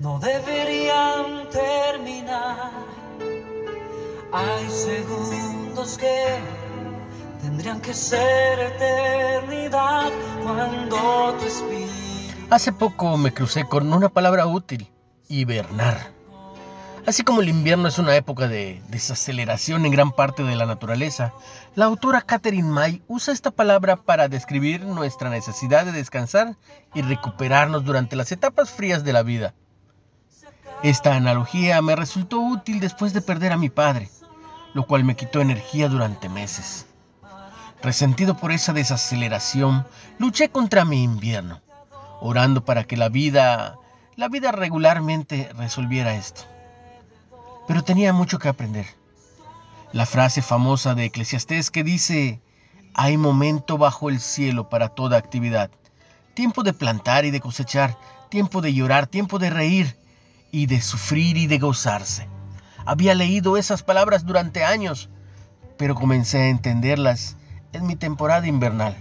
[0.00, 2.70] no deberían terminar.
[4.32, 6.38] Hay segundos que
[7.42, 10.10] tendrían que ser eternidad
[10.42, 11.92] cuando tu espíritu.
[12.50, 14.88] Hace poco me crucé con una palabra útil,
[15.28, 16.21] hibernar.
[17.04, 21.32] Así como el invierno es una época de desaceleración en gran parte de la naturaleza,
[21.74, 26.54] la autora Catherine May usa esta palabra para describir nuestra necesidad de descansar
[26.94, 29.52] y recuperarnos durante las etapas frías de la vida.
[30.84, 34.08] Esta analogía me resultó útil después de perder a mi padre,
[34.72, 36.86] lo cual me quitó energía durante meses.
[37.82, 39.88] Resentido por esa desaceleración,
[40.18, 41.62] luché contra mi invierno,
[42.20, 43.74] orando para que la vida,
[44.14, 46.51] la vida regularmente resolviera esto
[47.66, 48.86] pero tenía mucho que aprender.
[49.92, 52.40] La frase famosa de Eclesiastés que dice,
[52.94, 55.70] hay momento bajo el cielo para toda actividad,
[56.34, 57.96] tiempo de plantar y de cosechar,
[58.28, 59.96] tiempo de llorar, tiempo de reír
[60.50, 62.28] y de sufrir y de gozarse.
[62.84, 65.08] Había leído esas palabras durante años,
[65.76, 67.36] pero comencé a entenderlas
[67.72, 68.96] en mi temporada invernal.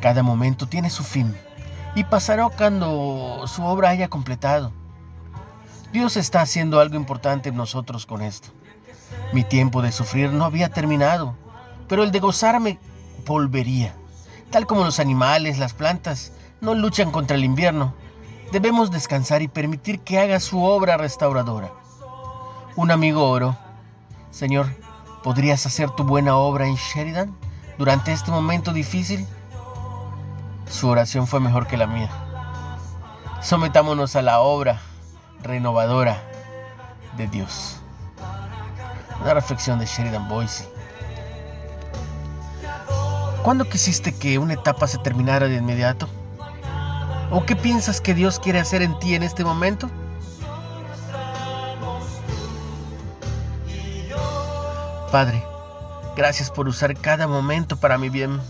[0.00, 1.34] Cada momento tiene su fin
[1.94, 4.72] y pasará cuando su obra haya completado.
[5.92, 8.48] Dios está haciendo algo importante en nosotros con esto.
[9.32, 11.34] Mi tiempo de sufrir no había terminado,
[11.88, 12.78] pero el de gozarme
[13.24, 13.94] volvería.
[14.50, 17.94] Tal como los animales, las plantas, no luchan contra el invierno,
[18.52, 21.70] debemos descansar y permitir que haga su obra restauradora.
[22.74, 23.56] Un amigo oró,
[24.30, 24.66] Señor,
[25.22, 27.36] ¿podrías hacer tu buena obra en Sheridan
[27.78, 29.26] durante este momento difícil?
[30.68, 32.10] Su oración fue mejor que la mía.
[33.40, 34.80] Sometámonos a la obra
[35.46, 36.22] renovadora
[37.16, 37.80] de Dios.
[39.20, 40.68] Una reflexión de Sheridan Boise.
[43.42, 46.08] ¿Cuándo quisiste que una etapa se terminara de inmediato?
[47.30, 49.90] ¿O qué piensas que Dios quiere hacer en ti en este momento?
[55.10, 55.42] Padre,
[56.16, 58.40] gracias por usar cada momento para mi bien.